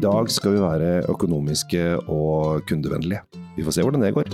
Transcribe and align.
I 0.00 0.02
dag 0.06 0.30
skal 0.32 0.54
vi 0.54 0.60
være 0.62 1.02
økonomiske 1.12 1.80
og 2.08 2.62
kundevennlige. 2.64 3.18
Vi 3.52 3.64
får 3.66 3.74
se 3.76 3.82
hvordan 3.84 4.00
det 4.00 4.14
går. 4.16 4.30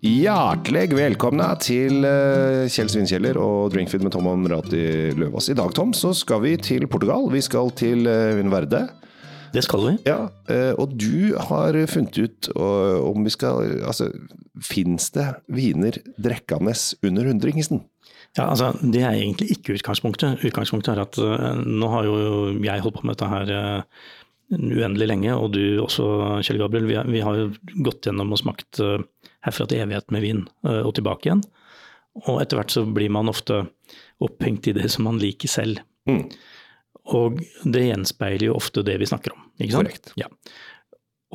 Hjertelig 0.00 0.96
velkomne 0.96 1.50
til 1.60 2.06
eh, 2.08 2.62
Kjell 2.72 2.88
Svinkjeller 2.88 3.36
og 3.36 3.74
Drinkfeed 3.74 4.00
med 4.00 4.14
Tom 4.16 4.30
Amrati 4.30 5.12
Løvaas. 5.12 5.50
I 5.52 5.58
dag, 5.58 5.74
Tom, 5.76 5.92
så 5.92 6.14
skal 6.16 6.40
vi 6.46 6.54
til 6.56 6.88
Portugal. 6.88 7.28
Vi 7.34 7.42
skal 7.44 7.68
til 7.76 8.08
eh, 8.08 8.32
Vinverde. 8.38 8.86
Det 9.52 9.66
skal 9.66 9.84
vi. 9.90 9.92
Ja, 10.08 10.30
eh, 10.48 10.72
og 10.80 10.96
du 10.96 11.36
har 11.50 11.76
funnet 11.92 12.16
ut 12.16 12.48
om 12.56 13.28
vi 13.28 13.34
skal 13.36 13.76
Altså, 13.84 14.08
fins 14.64 15.12
det 15.12 15.34
viner 15.52 16.00
drekkende 16.16 16.72
under 17.04 17.28
hundringsen? 17.28 17.84
Ja, 18.36 18.50
altså, 18.50 18.72
Det 18.82 19.02
er 19.02 19.16
egentlig 19.16 19.50
ikke 19.56 19.78
utgangspunktet. 19.78 20.44
Utgangspunktet 20.44 20.92
er 20.92 21.02
at 21.06 21.18
nå 21.64 21.90
har 21.92 22.08
jo 22.08 22.16
jeg 22.60 22.84
holdt 22.84 22.98
på 22.98 23.06
med 23.06 23.16
dette 23.16 23.30
her 23.32 23.92
uendelig 24.52 25.08
lenge, 25.08 25.32
og 25.34 25.54
du 25.56 25.80
også, 25.82 26.04
Kjell 26.46 26.60
Gabriel. 26.60 26.86
Vi, 26.86 26.98
vi 27.16 27.22
har 27.24 27.38
jo 27.38 27.46
gått 27.82 28.06
gjennom 28.06 28.34
og 28.36 28.42
smakt 28.42 28.78
herfra 28.78 29.66
til 29.66 29.80
evighet 29.82 30.12
med 30.14 30.22
vin 30.22 30.44
og 30.68 30.92
tilbake 30.98 31.30
igjen. 31.30 31.42
Og 32.26 32.40
etter 32.42 32.60
hvert 32.60 32.72
så 32.72 32.84
blir 32.88 33.12
man 33.12 33.32
ofte 33.32 33.64
opphengt 34.24 34.68
i 34.70 34.76
det 34.76 34.88
som 34.92 35.08
man 35.08 35.18
liker 35.20 35.50
selv. 35.50 35.82
Mm. 36.08 36.24
Og 37.16 37.42
det 37.64 37.84
gjenspeiler 37.88 38.48
jo 38.48 38.56
ofte 38.58 38.84
det 38.86 38.96
vi 39.02 39.08
snakker 39.08 39.34
om. 39.34 39.44
ikke 39.60 39.76
sant? 39.76 39.90
Korrekt. 39.90 40.14
Ja. 40.18 40.30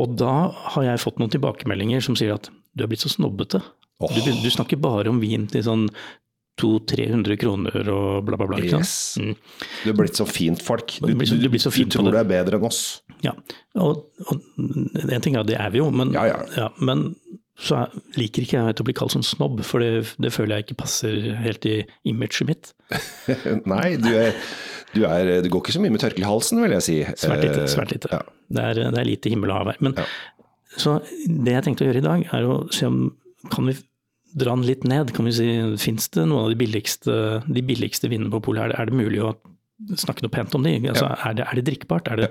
Og 0.01 0.15
da 0.19 0.33
har 0.73 0.87
jeg 0.87 1.03
fått 1.03 1.21
noen 1.21 1.31
tilbakemeldinger 1.31 2.03
som 2.03 2.17
sier 2.19 2.35
at 2.35 2.49
du 2.49 2.83
er 2.83 2.91
blitt 2.91 3.03
så 3.03 3.11
snobbete. 3.11 3.61
Du, 4.01 4.19
du, 4.25 4.49
snakker 4.49 4.79
bare 4.81 5.11
om 5.11 5.19
vin 5.21 5.43
til 5.51 5.61
sånn 5.61 5.83
200-300 6.59 7.37
kroner 7.41 7.89
og 7.93 8.25
bla, 8.27 8.37
bla, 8.37 8.49
bla. 8.51 8.59
Yes. 8.61 9.17
Mm. 9.21 9.35
Du 9.83 9.91
er 9.93 9.97
blitt 9.97 10.19
så 10.19 10.27
fint 10.29 10.61
folk. 10.61 10.97
Du, 10.99 11.13
du, 11.13 11.25
du, 11.25 11.47
du 11.47 11.85
tror 11.87 12.11
du 12.11 12.17
er 12.19 12.27
bedre 12.27 12.59
enn 12.59 12.67
oss. 12.67 12.81
Ja, 13.25 13.33
og, 13.79 14.07
og 14.27 14.41
en 14.59 15.23
ting 15.23 15.37
er 15.37 15.43
at 15.43 15.49
det 15.49 15.57
er 15.61 15.71
vi 15.73 15.81
jo, 15.81 15.89
men, 15.93 16.13
ja, 16.17 16.25
ja. 16.31 16.41
Ja, 16.57 16.69
men 16.81 17.13
så 17.61 17.83
liker 18.17 18.45
ikke 18.45 18.57
jeg 18.57 18.81
å 18.81 18.85
bli 18.87 18.95
kalt 18.97 19.13
sånn 19.13 19.25
snobb, 19.25 19.61
for 19.67 19.83
det, 19.83 20.15
det, 20.21 20.31
føler 20.33 20.57
jeg 20.57 20.67
ikke 20.67 20.79
passer 20.81 21.17
helt 21.43 21.65
i 21.69 21.81
imaget 22.09 22.47
mitt. 22.49 22.71
Nei, 23.71 23.95
du, 24.01 24.09
er, 24.17 24.37
du, 24.95 25.03
er, 25.05 25.31
du, 25.45 25.49
går 25.53 25.61
ikke 25.63 25.75
så 25.77 25.83
mye 25.83 25.93
med 25.93 26.01
tørkle 26.01 26.25
i 26.25 26.29
halsen, 26.29 26.61
vil 26.65 26.75
jeg 26.79 26.87
si. 26.87 26.97
Svært 27.21 27.45
lite. 27.45 27.67
Svært 27.69 27.93
lite. 27.93 28.11
Ja. 28.13 28.23
Det, 28.49 28.63
er, 28.63 28.81
det, 28.81 28.97
er, 28.97 29.07
lite 29.07 29.33
himmel 29.33 29.53
og 29.53 29.61
hav 29.61 29.73
her. 29.73 29.81
Men. 29.85 29.97
Så 30.79 30.97
det 31.27 31.53
jeg 31.53 31.65
tenkte 31.67 31.85
å 31.85 31.89
gjøre 31.89 32.01
i 32.01 32.07
dag, 32.07 32.25
er 32.33 32.47
å 32.47 32.57
se 32.73 32.87
om 32.89 33.01
kan 33.51 33.65
vi 33.67 33.75
dra 34.37 34.55
den 34.55 34.67
litt 34.67 34.83
ned. 34.87 35.13
Kan 35.15 35.27
vi 35.27 35.35
si, 35.35 35.47
Fins 35.81 36.09
det 36.13 36.25
noen 36.27 36.45
av 36.45 36.51
de 36.53 36.59
billigste, 36.59 37.15
de 37.45 37.63
billigste 37.65 38.11
vinene 38.11 38.31
på 38.33 38.41
polet? 38.47 38.73
Er, 38.75 38.89
det 38.89 38.97
mulig 38.97 39.21
å 39.23 39.35
snakke 39.97 40.25
noe 40.25 40.33
pent 40.33 40.55
om 40.57 40.65
de. 40.65 40.75
Altså, 40.91 41.07
ja. 41.07 41.17
er, 41.27 41.37
det, 41.37 41.45
er, 41.47 41.59
det, 41.59 41.65
drikkbart? 41.69 42.09
Er 42.11 42.23
det, 42.23 42.29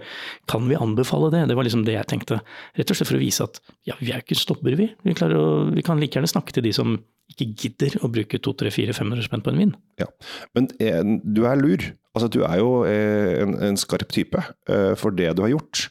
kan 0.50 0.68
vi 0.70 0.78
anbefale 0.78 1.30
det? 1.34 1.46
Det 1.50 1.56
var 1.58 1.66
liksom 1.66 1.84
det 1.86 1.96
jeg 1.96 2.10
tenkte. 2.12 2.40
Rett 2.78 2.92
og 2.92 2.98
slett 2.98 3.10
for 3.10 3.18
å 3.18 3.22
vise 3.22 3.46
at 3.46 3.60
ja, 3.88 3.96
vi 4.00 4.12
er 4.14 4.22
ikke 4.24 4.38
stopper, 4.38 4.76
vi. 4.78 4.90
Vi, 5.06 5.16
å, 5.26 5.46
vi, 5.74 5.84
kan 5.86 6.00
like 6.02 6.18
gjerne 6.18 6.30
snakke 6.30 6.54
til 6.56 6.66
de 6.66 6.74
som 6.76 6.96
ikke 7.30 7.48
gidder 7.54 7.98
å 8.02 8.10
bruke 8.10 8.40
200-400-500 8.42 9.26
spenn 9.28 9.44
på 9.46 9.52
en 9.52 9.60
vin. 9.64 9.74
Ja, 10.02 10.08
Men 10.56 10.70
eh, 10.82 11.02
du 11.22 11.44
er 11.48 11.60
lur. 11.60 11.92
Altså, 12.16 12.30
du 12.32 12.40
er 12.42 12.58
jo 12.58 12.72
eh, 12.88 13.36
en, 13.44 13.54
en, 13.70 13.78
skarp 13.78 14.10
type. 14.14 14.42
Eh, 14.70 14.92
for 14.98 15.14
det 15.14 15.30
du 15.38 15.44
har 15.46 15.54
gjort, 15.54 15.88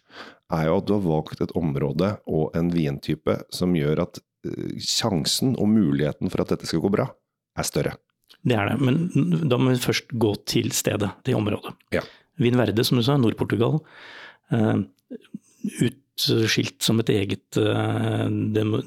er 0.55 0.67
jo 0.67 0.79
at 0.79 0.87
du 0.89 0.95
har 0.95 1.05
valgt 1.05 1.43
et 1.45 1.53
område 1.57 2.15
og 2.27 2.57
en 2.57 2.71
vintype 2.73 3.37
som 3.53 3.75
gjør 3.77 4.03
at 4.07 4.19
sjansen 4.79 5.55
og 5.59 5.67
muligheten 5.71 6.31
for 6.31 6.43
at 6.43 6.53
dette 6.53 6.69
skal 6.69 6.83
gå 6.83 6.91
bra, 6.93 7.09
er 7.59 7.67
større. 7.67 7.95
Det 8.45 8.55
er 8.55 8.69
det, 8.69 8.77
men 8.79 9.49
da 9.51 9.57
må 9.59 9.73
vi 9.73 9.81
først 9.83 10.13
gå 10.15 10.31
til 10.47 10.71
stedet, 10.75 11.09
til 11.27 11.35
området. 11.39 11.73
Ja. 11.95 12.05
Vinverde, 12.39 12.85
som 12.87 12.99
du 12.99 13.03
sa, 13.03 13.17
Nord-Portugal. 13.19 13.81
Uh, 14.53 14.85
utskilt 15.83 16.79
som 16.85 17.01
et 17.03 17.11
eget 17.11 17.59
uh, 17.59 18.29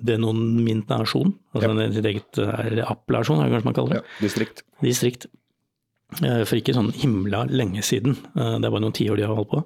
denominasjon. 0.01 1.35
Altså 1.53 1.71
ja. 1.75 1.89
et 1.91 2.11
eget 2.15 2.41
uh, 2.41 2.83
appellasjon, 2.87 3.45
kanskje 3.45 3.69
man 3.69 3.77
kaller 3.77 3.99
det. 3.99 4.03
Ja, 4.03 4.25
distrikt. 4.25 4.65
Distrikt. 4.81 5.29
For 6.13 6.59
ikke 6.59 6.75
sånn 6.77 6.91
himla 6.93 7.47
lenge 7.49 7.81
siden. 7.89 8.19
Det 8.37 8.67
er 8.67 8.69
bare 8.69 8.83
noen 8.85 8.93
tiår 8.93 9.17
de 9.17 9.25
har 9.25 9.39
holdt 9.39 9.49
på. 9.49 9.63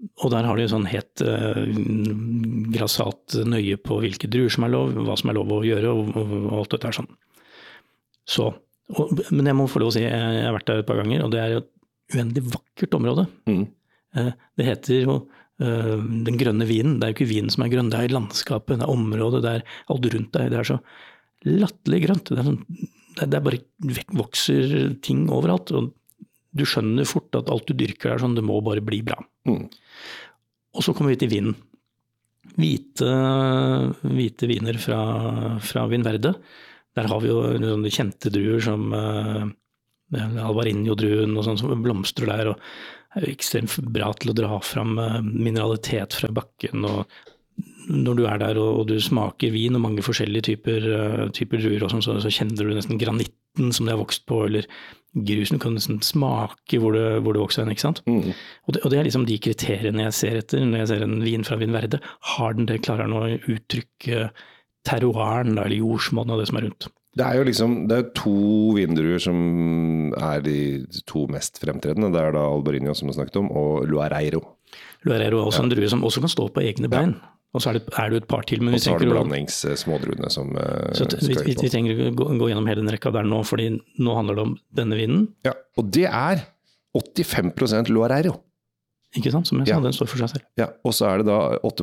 Og 0.00 0.30
der 0.32 0.46
har 0.48 0.56
de 0.56 0.64
sånn 0.70 0.86
helt 0.88 1.20
eh, 1.20 1.64
grassat 2.72 3.36
nøye 3.44 3.76
på 3.84 3.98
hvilke 4.00 4.30
druer 4.32 4.52
som 4.52 4.64
er 4.64 4.72
lov, 4.72 4.94
hva 4.96 5.16
som 5.20 5.32
er 5.32 5.36
lov 5.36 5.52
å 5.52 5.60
gjøre, 5.66 5.92
og, 5.92 6.14
og, 6.16 6.32
og 6.40 6.54
alt 6.62 6.76
dette 6.76 6.88
er 6.88 6.98
sånn. 7.02 7.10
Så 8.30 8.48
og, 8.98 9.12
men 9.30 9.46
jeg 9.46 9.56
må 9.58 9.68
få 9.70 9.82
lov 9.82 9.92
å 9.92 9.94
si, 9.94 10.02
jeg 10.02 10.44
har 10.44 10.54
vært 10.54 10.70
der 10.70 10.82
et 10.82 10.88
par 10.88 10.98
ganger, 10.98 11.22
og 11.24 11.34
det 11.34 11.42
er 11.42 11.58
et 11.60 11.68
uendelig 12.16 12.54
vakkert 12.56 12.96
område. 12.98 13.26
Mm. 13.50 13.62
Eh, 14.18 14.32
det 14.58 14.66
heter 14.66 15.04
jo 15.04 15.16
eh, 15.62 15.94
den 16.26 16.40
grønne 16.40 16.66
vinen. 16.66 16.98
Det 16.98 17.06
er 17.06 17.12
jo 17.12 17.18
ikke 17.18 17.30
vinen 17.30 17.54
som 17.54 17.64
er 17.64 17.72
grønn, 17.72 17.92
det 17.92 18.00
er 18.00 18.16
landskapet, 18.16 18.80
det 18.80 18.86
er 18.86 18.94
området, 18.94 19.42
det 19.44 19.54
er 19.58 19.66
alt 19.94 20.10
rundt 20.14 20.32
deg. 20.36 20.50
Det 20.50 20.60
er 20.60 20.70
så 20.72 20.80
latterlig 21.46 22.02
grønt. 22.06 22.32
Det 22.32 22.42
er, 22.42 22.50
sånn, 22.50 22.90
det 23.20 23.30
er 23.30 23.46
bare 23.46 23.62
vokser 24.18 24.76
ting 25.06 25.26
overalt. 25.30 25.70
og 25.76 25.92
Du 26.56 26.66
skjønner 26.66 27.08
fort 27.08 27.38
at 27.38 27.52
alt 27.52 27.70
du 27.70 27.76
dyrker 27.78 28.14
er 28.14 28.24
sånn, 28.24 28.34
det 28.38 28.46
må 28.46 28.58
bare 28.64 28.84
bli 28.84 29.04
bra. 29.06 29.20
Mm. 29.48 29.66
Og 30.76 30.84
så 30.86 30.94
kommer 30.94 31.14
vi 31.14 31.20
til 31.22 31.32
vinen. 31.32 31.56
Hvite, 32.60 33.08
hvite 34.04 34.48
viner 34.50 34.78
fra, 34.82 35.00
fra 35.62 35.86
Vinverde. 35.90 36.34
Der 36.98 37.08
har 37.10 37.22
vi 37.22 37.30
jo 37.30 37.42
sånne 37.54 37.92
kjente 37.94 38.32
druer 38.34 38.62
som 38.64 38.88
uh, 38.94 39.44
alvarinho-druen 40.18 41.36
og 41.38 41.46
sånn 41.46 41.60
som 41.60 41.84
blomstrer 41.84 42.32
der. 42.32 42.52
og 42.52 43.14
er 43.14 43.26
jo 43.26 43.34
ekstremt 43.34 43.76
bra 43.94 44.10
til 44.18 44.32
å 44.32 44.36
dra 44.38 44.58
fram 44.64 44.98
uh, 44.98 45.20
mineralitet 45.22 46.16
fra 46.18 46.32
bakken. 46.34 46.86
og 46.88 47.20
Når 47.88 48.16
du 48.18 48.24
er 48.28 48.40
der 48.42 48.58
og, 48.60 48.82
og 48.82 48.88
du 48.90 48.96
smaker 49.00 49.52
vin 49.54 49.78
og 49.78 49.84
mange 49.84 50.04
forskjellige 50.04 50.50
typer, 50.50 50.86
uh, 50.90 51.26
typer 51.34 51.62
druer, 51.62 51.86
sånn, 51.88 52.04
så, 52.04 52.18
så, 52.22 52.32
kjenner 52.32 52.68
du 52.68 52.74
nesten 52.76 53.00
granitten 53.00 53.72
som 53.74 53.86
det 53.86 53.94
har 53.94 54.02
vokst 54.02 54.26
på, 54.30 54.42
eller 54.46 54.68
grusen. 55.14 55.58
Du 55.58 55.64
kan 55.64 55.74
nesten 55.78 55.98
smake 56.04 56.78
hvor 56.82 56.94
det, 56.94 57.06
hvor 57.24 57.34
det 57.34 57.42
vokser 57.42 57.64
hen. 57.64 57.72
ikke 57.74 57.86
sant? 57.86 58.02
Mm. 58.06 58.30
Og, 58.30 58.74
det, 58.74 58.84
og, 58.84 58.92
det, 58.92 59.00
er 59.00 59.08
liksom 59.08 59.26
de 59.28 59.40
kriteriene 59.42 60.06
jeg 60.08 60.18
ser 60.20 60.40
etter 60.42 60.64
når 60.64 60.84
jeg 60.84 60.92
ser 60.92 61.04
en 61.06 61.18
vin 61.24 61.46
fra 61.46 61.58
Vinverde. 61.60 62.02
Har 62.36 62.56
den 62.58 62.70
det, 62.70 62.82
klarer 62.86 63.08
den 63.08 63.18
å 63.18 63.56
uttrykke 63.56 64.30
terroiren, 64.86 65.58
eller 65.58 65.76
jordsmonnet 65.76 66.36
og 66.36 66.42
det 66.42 66.50
som 66.50 66.60
er 66.60 66.68
rundt. 66.68 66.90
Det 67.18 67.26
er 67.26 67.40
jo 67.40 67.46
liksom, 67.48 67.72
det 67.90 67.96
er 67.96 68.10
to 68.14 68.70
vindruer 68.76 69.18
som 69.22 70.12
er 70.14 70.44
de 70.44 70.58
to 71.10 71.24
mest 71.32 71.58
fremtredende. 71.58 72.12
Det 72.14 72.22
er 72.22 72.36
da 72.36 72.44
Albarinho 72.46 72.94
som 72.94 73.10
du 73.10 73.16
snakket 73.16 73.40
om, 73.42 73.50
og 73.50 73.88
Luareiro. 73.90 74.44
Luareiro 75.08 75.40
er 75.40 75.50
også 75.50 75.64
ja. 75.64 75.66
en 75.66 75.74
drue 75.74 75.90
som 75.90 76.06
også 76.06 76.22
kan 76.22 76.32
stå 76.32 76.46
på 76.54 76.62
egne 76.62 76.90
bein. 76.92 77.16
Ja. 77.18 77.34
Og 77.50 77.62
så 77.62 77.72
er 77.72 77.80
det, 77.80 77.86
er 77.98 78.12
det 78.12 78.20
et 78.22 78.28
par 78.30 78.44
til. 78.46 78.62
Men 78.62 78.76
og 78.76 78.82
så 78.82 78.94
har 78.94 79.02
du 79.02 79.10
blandingssmådruene 79.10 80.28
eh, 80.28 80.34
som 80.34 80.52
uh, 80.54 80.92
så 80.94 81.08
vi, 81.18 81.34
vi, 81.34 81.56
vi, 81.58 81.70
trenger 81.72 82.04
å 82.06 82.12
gå, 82.14 82.28
gå, 82.38 82.50
gjennom 82.52 82.68
hele 82.70 82.84
den 82.84 82.92
rekka 82.94 83.10
der 83.14 83.26
nå, 83.26 83.40
fordi 83.46 83.72
nå 83.74 84.14
handler 84.14 84.38
det 84.38 84.44
om 84.46 84.54
denne 84.82 84.98
vinen. 85.00 85.26
Ja, 85.46 85.56
og 85.80 85.90
det 85.96 86.06
er 86.06 86.44
85% 86.94 87.90
Luareiro. 87.90 88.36
Ikke 89.18 89.32
sant, 89.34 89.48
som 89.48 89.58
jeg 89.58 89.66
sa, 89.66 89.74
ja. 89.74 89.82
den 89.82 89.94
står 89.94 90.06
for 90.06 90.22
seg 90.22 90.30
selv. 90.30 90.44
Ja, 90.60 90.68
Og 90.86 90.94
så 90.94 91.08
er 91.08 91.18
det 91.18 91.26
da 91.26 91.38
8 91.66 91.82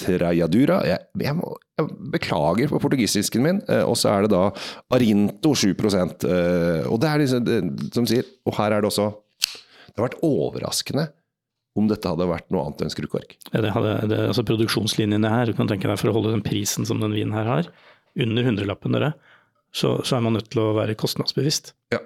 trajadura. 0.00 0.78
Jeg, 0.88 1.02
jeg, 1.20 1.36
må, 1.36 1.50
jeg, 1.76 1.90
beklager 2.14 2.72
på 2.72 2.80
portugisisken 2.80 3.44
min. 3.44 3.60
Eh, 3.68 3.84
og 3.84 3.98
så 4.00 4.14
er 4.14 4.24
det 4.24 4.32
da 4.32 4.46
arinto 4.96 5.52
7 5.52 5.74
eh, 5.76 6.88
Og 6.88 6.96
det 7.02 7.10
er 7.10 7.20
det, 7.20 7.60
som 7.92 8.08
sier, 8.08 8.24
og 8.48 8.56
her 8.56 8.72
er 8.72 8.80
det 8.80 8.88
også 8.88 9.10
Det 9.52 10.00
har 10.00 10.08
vært 10.08 10.24
overraskende 10.24 11.10
om 11.76 11.88
dette 11.90 12.08
hadde 12.08 12.28
vært 12.28 12.48
noe 12.54 12.64
annet 12.66 12.86
enn 12.86 12.92
skrukork. 12.92 13.36
Ja, 13.52 13.62
det 13.64 13.72
hadde, 13.74 13.94
det, 14.10 14.20
altså 14.30 14.44
Produksjonslinjene 14.48 15.30
her, 15.32 15.50
du 15.50 15.56
kan 15.58 15.68
tenke 15.70 15.90
deg 15.90 16.00
for 16.00 16.10
å 16.10 16.16
holde 16.16 16.34
den 16.34 16.44
prisen 16.46 16.88
som 16.88 17.02
den 17.02 17.14
vinen 17.16 17.36
her 17.36 17.48
har, 17.50 17.70
under 18.16 18.46
hundrelappen 18.48 18.96
dere, 18.96 19.12
så, 19.76 19.98
så 20.06 20.16
er 20.16 20.24
man 20.24 20.36
nødt 20.38 20.48
til 20.52 20.62
å 20.62 20.74
være 20.78 20.96
kostnadsbevisst. 20.98 21.74
Ja. 21.92 22.00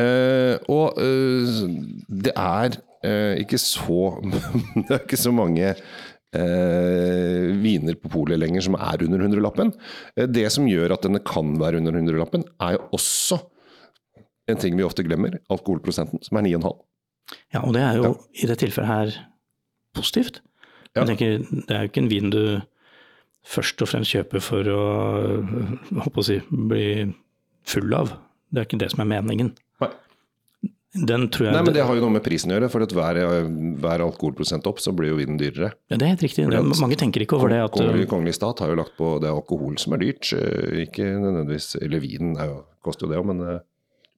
Eh, 0.00 0.56
og 0.72 0.96
eh, 1.02 1.58
det 2.08 2.32
er 2.32 2.78
eh, 3.04 3.42
ikke 3.42 3.58
så 3.60 4.14
Det 4.86 4.88
er 4.88 5.02
ikke 5.02 5.20
så 5.20 5.34
mange 5.34 5.74
viner 6.32 7.98
på 8.00 8.08
polet 8.08 8.38
lenger 8.40 8.62
som 8.64 8.78
er 8.78 9.02
under 9.04 9.20
hundrelappen. 9.20 9.68
det 10.32 10.46
som 10.54 10.64
gjør 10.64 10.94
at 10.94 11.02
denne 11.04 11.20
kan 11.20 11.50
være 11.60 11.76
under 11.82 11.92
hundrelappen, 11.92 12.46
er 12.56 12.78
jo 12.78 12.86
også 12.96 13.36
en 14.48 14.62
ting 14.62 14.78
vi 14.78 14.86
ofte 14.86 15.04
glemmer, 15.04 15.36
alkoholprosenten, 15.52 16.22
som 16.24 16.40
er 16.40 16.46
9,5. 16.46 16.72
Ja, 17.54 17.62
og 17.62 17.72
det 17.76 17.82
er 17.84 18.00
jo 18.00 18.12
i 18.34 18.48
det 18.48 18.58
tilfellet 18.60 18.90
her 18.90 19.16
positivt. 19.96 20.42
Jeg 20.96 21.08
tenker, 21.08 21.38
Det 21.68 21.72
er 21.72 21.86
jo 21.86 21.92
ikke 21.92 22.04
en 22.04 22.12
vin 22.12 22.30
du 22.32 22.42
først 23.48 23.80
og 23.82 23.90
fremst 23.90 24.12
kjøper 24.12 24.44
for 24.44 24.68
å, 24.70 24.82
å 26.12 26.24
si, 26.24 26.38
bli 26.50 27.08
full 27.68 27.94
av. 27.96 28.14
Det 28.52 28.62
er 28.62 28.68
ikke 28.68 28.82
det 28.82 28.92
som 28.92 29.04
er 29.04 29.12
meningen. 29.14 29.54
Den 30.92 31.30
tror 31.32 31.46
jeg 31.46 31.54
Nei, 31.56 31.62
men 31.64 31.72
Det 31.72 31.84
har 31.88 31.96
jo 31.96 32.02
noe 32.04 32.12
med 32.18 32.24
prisen 32.24 32.50
å 32.52 32.56
gjøre. 32.58 32.68
For 32.68 32.84
at 32.84 32.90
hver, 32.92 33.18
hver 33.80 34.02
alkoholprosent 34.04 34.66
opp, 34.68 34.80
så 34.84 34.92
blir 34.92 35.14
jo 35.14 35.16
vinen 35.22 35.38
dyrere. 35.40 35.70
Ja, 35.88 35.96
Det 35.96 36.04
er 36.04 36.12
helt 36.12 36.24
riktig. 36.26 36.44
Det, 36.52 36.60
mange 36.68 36.98
tenker 37.00 37.24
ikke 37.24 37.38
over 37.38 37.48
det. 37.48 37.62
At, 37.64 37.72
kongelig, 37.72 38.08
kongelig 38.10 38.34
stat 38.36 38.60
har 38.60 38.72
jo 38.72 38.76
lagt 38.82 38.92
på 38.98 39.14
Det 39.22 39.30
er 39.30 39.38
alkohol 39.38 39.78
som 39.80 39.96
er 39.96 40.02
dyrt, 40.04 40.34
ikke 40.84 41.06
nødvendigvis 41.22 41.70
Eller 41.80 42.02
vinen 42.04 42.36
koster 42.84 43.06
jo 43.06 43.12
det 43.14 43.22
òg, 43.22 43.30
men, 43.30 43.40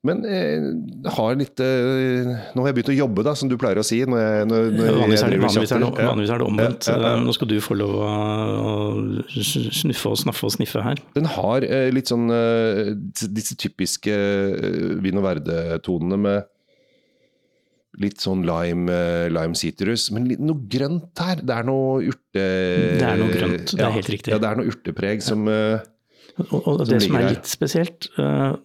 Men 0.04 0.20
jeg 0.28 1.12
har 1.16 1.36
litt 1.40 1.60
eh, 1.64 2.26
Nå 2.52 2.60
har 2.60 2.68
jeg 2.68 2.76
begynt 2.76 2.90
å 2.92 2.96
jobbe, 2.96 3.22
da, 3.24 3.32
som 3.40 3.48
du 3.48 3.54
pleier 3.60 3.80
å 3.80 3.84
si. 3.86 4.02
Når 4.04 4.20
jeg, 4.20 4.48
når, 4.50 4.66
når 4.74 4.84
jeg 4.84 4.96
Vanligvis 4.98 5.22
er, 5.24 5.32
det, 5.32 5.38
vanligvis, 5.44 5.72
er 5.72 5.84
det, 5.84 5.90
vanligvis 5.96 6.32
er 6.34 6.42
det 6.42 6.48
omvendt. 6.50 6.88
Ja, 6.90 6.96
ja, 6.96 7.04
ja. 7.06 7.12
Eh, 7.16 7.22
Nå 7.24 7.34
skal 7.36 7.50
du 7.50 7.54
få 7.64 7.76
lov 7.80 7.94
å, 7.96 8.08
å 8.68 9.44
snuffe 9.80 10.12
og 10.12 10.20
snaffe 10.20 10.48
og 10.50 10.52
sniffe 10.58 10.82
her. 10.84 11.00
Den 11.16 11.30
har 11.38 11.64
eh, 11.64 11.88
litt 11.94 12.12
sånn 12.12 12.28
eh, 12.36 12.90
disse 13.32 13.56
typiske 13.60 14.12
eh, 14.12 14.90
vin 15.04 15.22
og 15.22 15.24
verde-tonene 15.30 16.20
med 16.26 16.50
litt 18.02 18.20
sånn 18.20 18.42
lime, 18.42 18.90
eh, 18.90 19.28
lime 19.32 19.54
citrus, 19.56 20.08
men 20.14 20.28
litt, 20.28 20.40
noe 20.42 20.66
grønt 20.70 21.20
her. 21.22 21.40
Det 21.46 21.54
er 21.54 21.66
noe 21.68 22.00
urte... 22.02 22.44
Det 22.44 23.06
er 23.06 23.20
noe 23.20 23.32
grønt, 23.32 23.72
det 23.72 23.84
er 23.86 23.92
helt 23.94 24.12
riktig. 24.16 24.32
Ja, 24.34 24.40
det 24.42 24.50
er 24.50 24.58
noe 24.60 24.72
urtepreg 24.72 25.22
som 25.24 25.48
eh, 25.48 25.78
Og, 26.42 26.56
og 26.58 26.80
Som 26.82 26.88
det 26.90 27.02
som 27.04 27.18
er 27.20 27.28
litt 27.30 27.46
spesielt, 27.46 28.08
eh, 28.18 28.56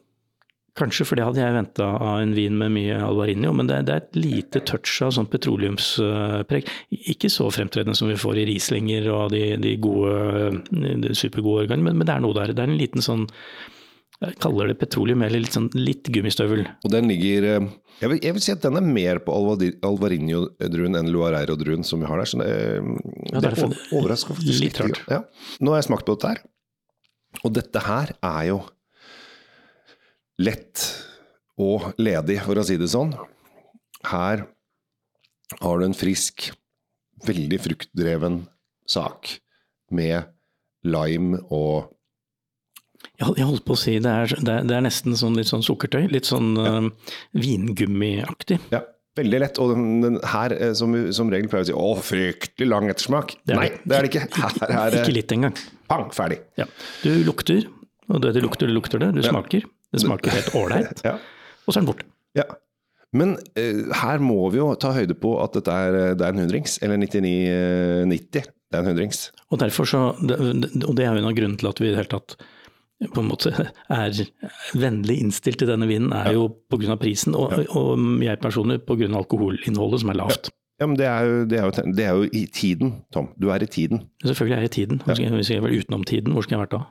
kanskje 0.77 1.07
for 1.07 1.19
det 1.19 1.25
hadde 1.27 1.41
jeg 1.41 1.55
venta 1.55 1.87
av 1.97 2.19
en 2.21 2.35
vin 2.35 2.57
med 2.59 2.73
mye 2.75 2.99
alvarinio, 3.05 3.53
men 3.55 3.69
det, 3.69 3.81
det 3.87 3.95
er 3.95 4.03
et 4.03 4.19
lite 4.19 4.61
touch 4.67 4.99
av 5.05 5.15
sånn 5.15 5.29
petroleumspreg. 5.31 6.69
Ikke 7.15 7.31
så 7.33 7.49
fremtredende 7.53 7.97
som 7.97 8.11
vi 8.11 8.19
får 8.19 8.41
i 8.41 8.45
Rieslinger 8.51 9.09
og 9.13 9.33
de, 9.33 9.43
de 9.61 9.75
gode, 9.81 10.61
de 10.69 11.17
supergode 11.17 11.65
årgangene, 11.65 11.89
men, 11.89 12.01
men 12.01 12.09
det 12.09 12.15
er 12.15 12.25
noe 12.25 12.37
der. 12.37 12.55
Det 12.55 12.65
er 12.65 12.71
en 12.71 12.79
liten 12.79 13.05
sånn 13.05 13.27
jeg 14.19 14.35
kaller 14.43 14.67
det 14.67 14.75
petroleum, 14.81 15.21
eller 15.23 15.39
litt, 15.39 15.53
sånn, 15.55 15.69
litt 15.79 16.09
gummistøvel. 16.11 16.65
Og 16.83 16.91
den 16.91 17.07
ligger 17.07 17.45
eh, 17.47 17.67
jeg 17.99 18.11
vil, 18.11 18.19
jeg 18.23 18.35
vil 18.35 18.43
si 18.43 18.51
at 18.51 18.63
den 18.63 18.79
er 18.79 18.83
mer 18.83 19.19
på 19.23 19.35
Alvarinho-druen 19.35 20.99
enn 20.99 21.11
Luareiro-druen 21.11 21.85
som 21.87 22.03
vi 22.03 22.07
har 22.09 22.19
der. 22.19 22.29
Så 22.31 22.39
det, 22.39 22.49
Ja, 23.31 23.41
det 23.43 23.53
overrasker 23.95 24.35
faktisk 24.35 24.63
litt 24.63 24.79
rart. 24.79 25.01
Ja. 25.11 25.21
Nå 25.63 25.71
har 25.71 25.81
jeg 25.81 25.89
smakt 25.89 26.07
på 26.07 26.15
dette 26.15 26.33
her, 26.33 26.43
og 27.43 27.55
dette 27.55 27.83
her 27.85 28.13
er 28.19 28.43
jo 28.49 28.59
lett 30.39 30.85
og 31.59 31.91
ledig, 31.99 32.39
for 32.45 32.59
å 32.59 32.65
si 32.65 32.77
det 32.79 32.89
sånn. 32.91 33.11
Her 34.07 34.45
har 35.59 35.79
du 35.79 35.85
en 35.85 35.97
frisk, 35.97 36.51
veldig 37.25 37.59
fruktdreven 37.59 38.43
sak 38.89 39.39
med 39.91 40.29
lime 40.87 41.41
og 41.49 41.95
Jeg, 43.19 43.43
holdt 43.43 43.65
på 43.67 43.75
å 43.75 43.79
si 43.79 43.97
det 43.99 44.11
er, 44.11 44.31
det 44.43 44.75
er, 44.75 44.83
nesten 44.83 45.15
sånn 45.19 45.35
litt 45.35 45.49
sånn 45.49 45.63
sukkertøy. 45.63 46.05
Litt 46.11 46.27
sånn 46.27 46.53
eh, 46.59 46.87
vingummiaktig. 47.35 48.57
Ja, 48.71 48.81
veldig 49.19 49.41
lett. 49.43 49.59
Og 49.59 49.73
den, 49.73 49.87
den 50.03 50.19
her, 50.33 50.55
eh, 50.55 50.71
som 50.75 50.95
som 51.15 51.31
regel 51.31 51.49
pleier 51.51 51.65
å 51.65 51.69
si, 51.69 51.75
å, 51.75 51.89
fryktelig 52.03 52.67
lang 52.67 52.87
ettersmak. 52.91 53.35
Det 53.47 53.57
Nei, 53.59 53.69
det. 53.73 53.81
det 53.83 53.97
er 53.97 54.07
det 54.07 54.11
ikke. 54.13 54.25
Her 54.35 54.75
er 54.85 54.95
det 54.95 55.03
Ikke 55.03 55.15
litt 55.15 55.35
engang. 55.35 55.59
pang, 55.91 56.07
ferdig. 56.15 56.39
Ja. 56.59 56.67
Du 57.03 57.11
lukter, 57.27 57.67
og 58.07 58.23
det 58.23 58.35
du 58.37 58.41
lukter, 58.45 58.71
du 58.71 58.75
lukter 58.75 59.03
det. 59.03 59.11
Du 59.15 59.23
smaker. 59.25 59.67
Det 59.93 60.01
smaker 60.03 60.31
helt 60.35 60.55
ålreit, 60.55 61.01
Ja. 61.09 61.15
og 61.65 61.73
så 61.73 61.79
er 61.79 61.81
den 61.83 61.91
borte. 61.93 62.05
ja. 62.37 62.43
Men 63.11 63.31
uh, 63.57 63.89
her 64.03 64.19
må 64.21 64.35
vi 64.53 64.59
jo 64.59 64.67
ta 64.77 64.91
høyde 64.93 65.15
på 65.17 65.31
at 65.41 65.55
dette 65.57 65.73
er, 65.73 65.95
det 66.13 66.21
er 66.27 66.29
en 66.35 66.43
hundrings, 66.43 66.75
eller 66.85 66.99
99,90. 67.01 68.45
Det 68.69 68.77
er 68.77 68.83
en 68.83 68.85
hundrings. 68.91 69.31
Og 69.49 69.57
derfor 69.63 69.87
så, 69.89 70.01
og 70.13 70.93
det 70.95 71.05
er 71.05 71.15
jo 71.15 71.17
en 71.23 71.25
av 71.25 71.33
grunnene 71.33 71.57
til 71.57 71.71
at 71.71 71.81
vi 71.81 71.87
i 71.87 71.93
det 71.95 72.03
hele 72.03 72.11
tatt 72.11 72.35
på 73.15 73.23
en 73.23 73.29
måte 73.31 73.49
er 73.97 74.19
vennlig 74.77 75.15
innstilt 75.23 75.57
til 75.63 75.71
denne 75.71 75.87
vinen, 75.89 76.13
er 76.13 76.35
jo 76.35 76.49
pga. 76.69 76.99
prisen, 77.01 77.33
og, 77.33 77.55
og 77.73 77.97
jeg 78.21 78.37
personlig 78.43 78.81
pga. 78.85 79.09
alkoholinnholdet 79.23 80.03
som 80.03 80.13
er 80.13 80.19
lavt. 80.21 80.51
Ja, 80.79 80.85
men 80.87 80.95
det 81.01 81.07
er, 81.09 81.25
jo, 81.25 81.41
det, 81.49 81.57
er 81.59 81.65
jo, 81.65 81.93
det 81.97 82.05
er 82.05 82.13
jo 82.15 82.29
i 82.29 82.45
tiden, 82.45 82.93
Tom. 83.11 83.31
Du 83.41 83.49
er 83.51 83.65
i 83.65 83.67
tiden. 83.67 84.05
Selvfølgelig 84.23 84.55
er 84.55 84.61
jeg 84.67 84.69
i 84.69 84.75
tiden. 84.77 85.01
Hvor 85.03 85.15
skal 85.17 85.25
jeg- 85.25 85.33
Hvis 85.41 85.49
jeg 85.49 85.63
er 85.65 85.79
utenom 85.81 86.03
tiden, 86.07 86.31
hvor 86.37 86.45
skulle 86.45 86.59
jeg 86.59 86.67
vært 86.69 86.77
da? 86.77 86.85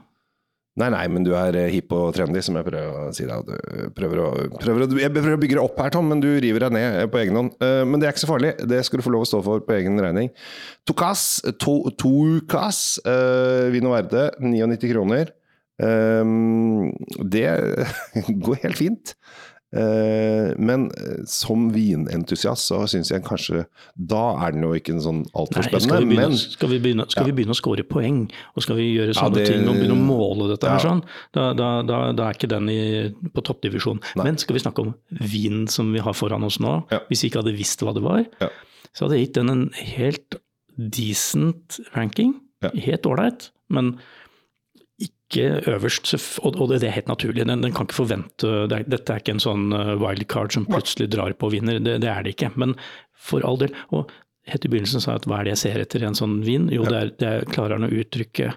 Nei, 0.78 0.88
nei, 0.94 1.04
men 1.10 1.24
du 1.26 1.32
er 1.34 1.56
eh, 1.58 1.70
hipp 1.72 1.92
og 1.96 2.12
trendy, 2.14 2.40
som 2.44 2.56
jeg 2.58 2.66
prøver 2.68 3.08
å 3.08 3.14
si 3.14 3.26
deg. 3.26 3.48
Prøver 3.96 4.20
å, 4.22 4.28
prøver 4.60 4.84
å, 4.84 4.88
jeg 5.00 5.10
prøver 5.14 5.34
å 5.34 5.40
bygge 5.42 5.56
deg 5.58 5.64
opp 5.64 5.80
her, 5.82 5.90
Tom, 5.94 6.06
men 6.12 6.22
du 6.22 6.28
river 6.30 6.66
deg 6.66 6.76
ned 6.76 6.98
eh, 7.00 7.08
på 7.10 7.20
egen 7.22 7.38
hånd. 7.40 7.56
Eh, 7.64 7.82
Men 7.88 7.98
det 7.98 8.08
er 8.08 8.14
ikke 8.14 8.22
så 8.22 8.30
farlig. 8.30 8.52
Det 8.70 8.78
skal 8.86 9.00
du 9.00 9.06
få 9.06 9.14
lov 9.14 9.26
å 9.26 9.30
stå 9.30 9.42
for 9.46 9.64
på 9.66 9.74
egen 9.74 9.98
regning. 10.02 10.30
Tokas, 10.88 11.24
to, 11.60 11.80
Tokas, 11.98 12.82
uh, 13.04 13.66
vin 13.74 13.90
verde, 13.90 14.28
99 14.40 14.92
kroner. 14.94 15.34
Um, 15.78 16.88
det 17.30 17.48
går 18.46 18.62
helt 18.64 18.78
fint. 18.78 19.14
Eh, 19.68 20.54
men 20.56 20.86
eh, 20.96 21.18
som 21.28 21.66
vinentusiast 21.74 22.70
så 22.70 22.78
syns 22.88 23.10
jeg 23.12 23.20
kanskje 23.26 23.66
Da 24.00 24.20
er 24.46 24.54
den 24.54 24.62
jo 24.64 24.70
ikke 24.72 24.94
en 24.94 25.02
sånn 25.04 25.18
altfor 25.36 25.60
Nei, 25.60 25.66
skal 25.68 25.82
spennende, 25.84 26.08
begynne, 26.08 26.28
men 26.30 26.38
skal 26.40 26.70
vi 26.72 26.78
begynne, 26.86 27.04
skal 27.12 27.26
vi 27.28 27.34
begynne 27.36 27.52
å 27.52 27.58
score 27.58 27.84
poeng, 27.84 28.22
og 28.56 28.64
skal 28.64 28.78
vi 28.80 28.86
gjøre 28.94 29.12
Ja, 29.12 29.18
sånne 29.20 29.34
det- 29.42 29.46
ting 29.52 29.68
og 29.68 29.76
begynne 29.76 29.98
å 29.98 30.06
måle 30.08 30.48
dette 30.54 30.70
her 30.72 30.80
sånn, 30.80 31.02
da, 31.36 31.52
da, 31.52 31.68
da, 31.82 31.98
da 32.16 32.30
er 32.30 32.38
ikke 32.38 32.48
den 32.48 32.70
i, 32.72 32.80
på 33.28 33.44
toppdivisjon. 33.44 34.00
Men 34.16 34.38
skal 34.40 34.56
vi 34.56 34.64
snakke 34.64 34.86
om 34.86 34.94
vinen 35.20 35.68
som 35.68 35.92
vi 35.92 36.00
har 36.00 36.16
foran 36.16 36.44
oss 36.48 36.56
nå, 36.64 36.88
Ja. 36.90 37.00
hvis 37.10 37.22
vi 37.26 37.28
ikke 37.28 37.42
hadde 37.44 37.56
visst 37.58 37.80
hva 37.84 37.92
det 37.92 38.02
var, 38.02 38.24
Ja. 38.40 38.48
så 38.96 39.04
hadde 39.04 39.18
jeg 39.20 39.26
gitt 39.28 39.34
den 39.42 39.50
en 39.50 39.70
helt 39.74 40.36
decent 40.78 41.78
ranking. 41.94 42.40
Ja. 42.62 42.70
Helt 42.74 43.02
ålreit, 43.06 43.50
men 43.68 43.98
ikke 44.98 45.48
øverst. 45.70 46.14
Og, 46.42 46.56
det 46.72 46.82
er 46.82 46.94
helt 46.96 47.10
naturlig. 47.10 47.46
Den, 47.46 47.62
den 47.62 47.74
kan 47.74 47.86
ikke 47.86 48.00
forvente 48.00 48.54
det 48.70 48.80
er, 48.80 48.86
Dette 48.96 49.14
er 49.14 49.22
ikke 49.22 49.36
en 49.36 49.44
sånn 49.44 49.68
eh, 49.76 49.94
wildcard 50.00 50.54
som 50.54 50.66
plutselig 50.68 51.10
drar 51.14 51.34
på 51.38 51.50
og 51.50 51.54
vinner. 51.54 51.78
Det, 51.82 51.98
det 52.02 52.10
er 52.10 52.24
det 52.24 52.34
ikke. 52.34 52.50
Men 52.58 52.74
for 53.14 53.44
all 53.46 53.60
del. 53.60 53.74
Og 53.94 54.10
helt 54.48 54.64
i 54.64 54.72
begynnelsen 54.72 55.04
sa 55.04 55.14
jeg 55.14 55.22
at 55.22 55.28
hva 55.30 55.40
er 55.40 55.48
det 55.48 55.54
jeg 55.56 55.62
ser 55.66 55.84
etter 55.84 56.02
i 56.02 56.08
en 56.08 56.18
sånn 56.18 56.40
vin? 56.46 56.70
Jo, 56.72 56.86
det 56.88 56.98
er, 57.02 57.12
det 57.20 57.28
er 57.28 57.52
klarer 57.52 57.78
han 57.78 57.88
å 57.88 57.92
uttrykke 57.92 58.54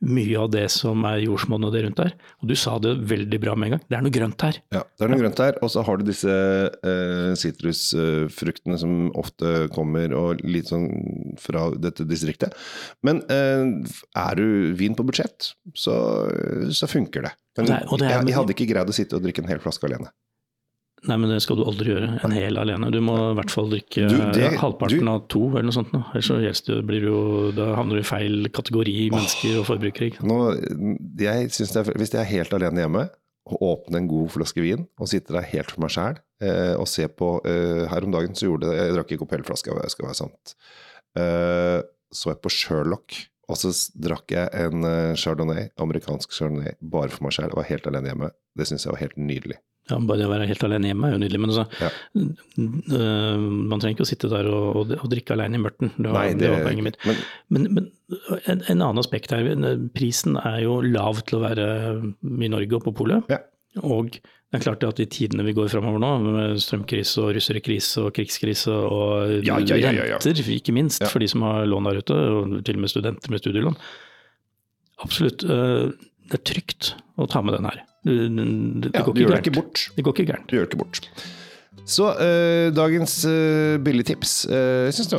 mye 0.00 0.36
av 0.40 0.48
det 0.54 0.64
som 0.72 1.02
er 1.04 1.20
jordsmonn 1.26 1.64
og 1.68 1.72
det 1.74 1.82
rundt 1.84 1.98
der. 2.00 2.14
Og 2.40 2.48
du 2.48 2.54
sa 2.56 2.78
det 2.80 2.94
veldig 3.10 3.40
bra 3.42 3.54
med 3.54 3.68
en 3.68 3.74
gang. 3.76 3.82
Det 3.90 3.98
er 3.98 4.04
noe 4.06 4.14
grønt 4.14 4.44
her. 4.46 4.56
Ja, 4.72 4.82
det 4.96 5.04
er 5.04 5.12
noe 5.12 5.20
grønt 5.20 5.42
her. 5.44 5.58
Og 5.60 5.72
så 5.74 5.84
har 5.84 6.00
du 6.00 6.04
disse 6.08 6.30
eh, 6.32 7.34
som 8.80 9.10
ofte 9.20 9.68
kommer 9.74 10.14
og 10.16 10.40
litt 10.46 10.70
sånn 10.72 10.88
fra 11.40 11.66
dette 11.76 12.06
distriktet. 12.08 12.56
Men 13.04 13.20
eh, 13.28 13.66
er 14.16 14.40
du 14.40 14.72
vin 14.78 14.96
på 14.96 15.04
budsjett, 15.04 15.52
så, 15.76 15.94
så 16.72 16.88
funker 16.90 17.28
det. 17.28 17.34
Men 17.58 17.66
det 17.66 17.76
er- 17.76 17.86
det 17.90 18.06
er- 18.06 18.10
jeg, 18.16 18.26
jeg 18.30 18.38
hadde 18.40 18.56
ikke 18.56 18.70
greid 18.72 18.88
å 18.88 18.96
sitte 18.96 19.16
og 19.18 19.22
drikke 19.26 19.42
en 19.44 19.48
hel 19.52 19.60
flaske 19.60 19.84
alene. 19.90 20.08
Nei, 21.08 21.16
men 21.16 21.30
det 21.32 21.38
skal 21.40 21.56
du 21.56 21.62
aldri 21.64 21.94
gjøre. 21.94 22.08
En 22.26 22.32
hel 22.36 22.58
alene. 22.60 22.90
Du 22.92 22.98
må 23.00 23.14
i 23.30 23.36
hvert 23.38 23.50
fall 23.54 23.70
drikke 23.72 24.08
Du, 24.10 24.18
det- 24.36 24.58
halvparten 24.60 25.00
du- 25.00 25.08
av 25.08 25.22
to, 25.32 25.46
eller 25.54 25.62
noe 25.70 25.72
sånt. 25.72 25.94
Ellers 25.94 26.26
så 26.28 26.66
det- 26.66 26.84
blir 26.86 27.02
jo, 27.08 27.52
da 27.56 27.74
havner 27.74 27.96
du 27.96 28.00
i 28.00 28.02
feil 28.10 28.48
kategori 28.50 29.10
mennesker 29.10 29.60
og 29.60 29.66
forbrukere. 29.66 30.10
ikke? 30.12 30.22
Nå, 30.28 30.36
jeg 31.18 31.48
synes 31.50 31.72
det 31.72 31.80
er, 31.88 31.92
hvis 31.96 32.12
jeg 32.12 32.20
er 32.20 32.30
helt 32.36 32.52
alene 32.52 32.84
hjemme, 32.84 33.08
og 33.50 33.58
åpner 33.60 33.96
en 33.96 34.08
god 34.08 34.28
flaske 34.30 34.60
vin, 34.60 34.86
og 35.00 35.08
sitter 35.08 35.40
der 35.40 35.48
helt 35.48 35.70
for 35.70 35.80
meg 35.80 35.90
sjæl, 35.90 36.18
eh, 36.42 36.74
og 36.76 36.86
ser 36.86 37.08
på 37.08 37.40
eh, 37.46 37.88
Her 37.88 38.04
om 38.04 38.12
dagen 38.12 38.34
så 38.36 38.46
gjorde 38.46 38.68
det 38.68 38.76
Jeg 38.76 38.94
drakk 38.94 39.08
ikke 39.16 39.22
opp 39.22 39.30
hele 39.32 39.42
flaska, 39.48 39.88
skal 39.88 40.06
være 40.06 40.14
sant. 40.20 40.54
Eh, 41.16 41.80
så 42.12 42.30
jeg 42.34 42.42
på 42.42 42.50
Sherlock, 42.52 43.16
og 43.48 43.56
så 43.56 43.72
drakk 43.98 44.28
jeg 44.36 44.48
en 44.52 44.84
eh, 44.84 45.14
chardonnay, 45.16 45.70
amerikansk 45.80 46.30
chardonnay, 46.30 46.74
bare 46.82 47.08
for 47.08 47.24
meg 47.24 47.32
sjæl, 47.32 47.54
var 47.56 47.64
helt 47.64 47.86
alene 47.90 48.12
hjemme. 48.12 48.30
Det 48.56 48.66
syns 48.68 48.84
jeg 48.84 48.92
var 48.92 49.00
helt 49.00 49.16
nydelig. 49.16 49.56
Ja, 49.88 49.96
bare 49.98 50.20
det 50.20 50.26
å 50.28 50.30
være 50.30 50.46
helt 50.46 50.64
alene 50.66 50.90
hjemme 50.90 51.08
er 51.08 51.14
jo 51.16 51.20
nydelig, 51.22 51.38
men 51.40 51.50
altså, 51.50 51.64
Ja. 51.80 51.88
uh, 52.20 53.38
man 53.40 53.80
trenger 53.80 53.96
ikke 53.96 54.04
å 54.06 54.10
sitte 54.10 54.28
der 54.30 54.46
og, 54.50 54.66
og, 54.76 54.92
og 55.00 55.08
drikke 55.10 55.34
alene 55.34 55.58
i 55.58 55.62
mørten. 55.62 55.92
Det 55.96 56.10
var, 56.10 56.26
Nei, 56.28 56.34
det 56.38 56.50
var 56.52 56.66
poenget 56.66 56.86
mitt. 56.86 56.98
Men 57.08 57.16
Men, 57.50 57.68
men 57.74 57.88
en, 58.46 58.60
en 58.68 58.82
annen 58.84 59.00
aspekt 59.02 59.32
her, 59.34 59.48
prisen 59.96 60.36
er 60.38 60.60
jo 60.66 60.80
lav 60.86 61.22
til 61.26 61.38
å 61.40 61.42
være 61.42 61.66
i 62.20 62.50
Norge 62.52 62.78
og 62.78 62.84
på 62.86 62.94
polet. 63.02 63.32
Ja. 63.32 63.40
Og 63.86 64.16
det 64.50 64.58
er 64.58 64.62
klart 64.64 64.82
at 64.82 64.98
i 65.02 65.06
tidene 65.06 65.44
vi 65.46 65.52
går 65.54 65.68
framover 65.70 66.02
nå, 66.02 66.10
med 66.26 66.62
strømkrise 66.62 67.22
og 67.22 67.34
russerkrise 67.36 68.02
og 68.02 68.14
krigskrise 68.16 68.74
og 68.74 69.44
Ja, 69.46 69.58
ja, 69.62 69.78
ja, 69.78 70.06
renter, 70.18 70.40
ikke 70.54 70.74
minst, 70.74 71.04
for 71.06 71.22
de 71.22 71.28
som 71.30 71.42
har 71.46 71.66
lån 71.70 71.86
der 71.86 72.00
ute, 72.02 72.14
og 72.14 72.56
til 72.66 72.78
og 72.78 72.82
med 72.86 72.90
studenter 72.90 73.30
med 73.30 73.42
studielån. 73.42 73.76
Absolutt. 75.06 75.44
øh, 75.46 75.92
Det 76.28 76.38
er 76.40 76.44
trygt 76.52 76.94
å 77.20 77.26
ta 77.30 77.42
med 77.42 77.56
den 77.58 77.68
her. 77.70 77.82
Det, 78.04 78.16
det, 78.16 78.90
ja, 78.94 79.02
går 79.04 79.12
ikke 79.12 79.20
det 79.20 79.52
gærent. 79.52 79.84
Det 79.96 80.04
går 80.06 80.16
ikke 80.16 80.28
gærent. 80.32 80.48
Du 80.48 80.56
gjør 80.56 80.66
det 80.66 80.72
ikke 80.74 80.82
bort. 80.84 81.00
Så 81.90 82.06
øh, 82.22 82.70
dagens 82.76 83.24
øh, 83.26 83.78
billigtips. 83.82 84.46
Uh, 84.50 84.86
jeg 84.86 84.94
syns 84.94 85.08
du, 85.10 85.16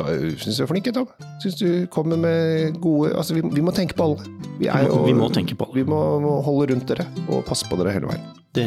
er 0.62 0.68
flink, 0.70 0.88
Tom. 0.94 1.08
Syns 1.42 1.58
du 1.60 1.66
kommer 1.92 2.16
med 2.16 2.78
gode 2.80 3.10
Altså, 3.18 3.34
vi, 3.36 3.42
vi 3.52 3.64
må 3.64 3.74
tenke 3.76 3.96
på 3.98 4.06
alle. 4.06 4.24
Vi, 4.60 4.68
er 4.70 4.84
Vi 4.84 4.88
må- 4.88 4.94
jo, 4.94 5.02
vi 5.08 5.14
må 5.18 5.28
tenke 5.34 5.56
på 5.58 5.66
alle. 5.68 5.82
Vi 5.82 5.84
må, 5.88 5.98
må 6.22 6.38
holde 6.46 6.72
rundt 6.72 6.88
dere 6.88 7.06
og 7.28 7.44
passe 7.48 7.68
på 7.68 7.76
dere 7.80 7.92
hele 7.92 8.08
veien. 8.08 8.24
Det, 8.56 8.66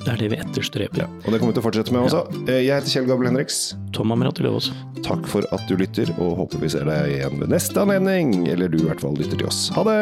det 0.00 0.08
er 0.14 0.20
det 0.20 0.30
vi 0.32 0.38
etterstreber. 0.40 1.04
Og 1.24 1.28
det 1.32 1.40
kommer 1.40 1.52
vi 1.52 1.58
til 1.58 1.64
å 1.64 1.66
fortsette 1.66 1.92
med 1.96 2.06
også. 2.08 2.22
Eh, 2.48 2.62
Jeg 2.66 2.78
heter 2.80 2.92
Kjell 2.96 3.08
Gabel 3.10 3.28
Henriks. 3.30 3.60
Tom 3.96 4.12
Amrati 4.16 4.44
Løvaas. 4.44 4.70
Takk 5.04 5.28
for 5.30 5.44
at 5.54 5.64
du 5.68 5.76
lytter, 5.80 6.12
og 6.18 6.38
håper 6.44 6.64
vi 6.64 6.72
ser 6.76 6.88
deg 6.88 7.12
igjen 7.18 7.36
ved 7.40 7.52
neste 7.52 7.84
anledning. 7.84 8.48
Eller 8.52 8.72
du 8.72 8.80
i 8.80 8.88
hvert 8.88 9.04
fall 9.04 9.16
lytter 9.20 9.36
til 9.40 9.48
oss. 9.48 9.68
Ha 9.76 9.84
det! 9.88 10.00